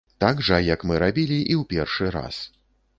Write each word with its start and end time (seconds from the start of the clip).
Так 0.23 0.39
жа, 0.47 0.59
як 0.69 0.87
мы 0.93 0.97
рабілі 1.05 1.39
і 1.51 1.61
ў 1.61 1.71
першы 1.77 2.13
раз. 2.21 2.45